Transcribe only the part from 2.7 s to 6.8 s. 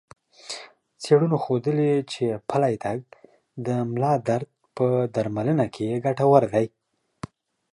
تګ د ملا درد په درملنه کې ګټور دی.